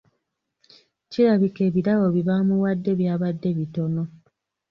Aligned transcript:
Kirabika 1.11 1.59
ebirabo 1.69 2.05
bye 2.13 2.25
baamuwadde 2.27 2.91
byabadde 2.99 3.49
bitono. 3.57 4.03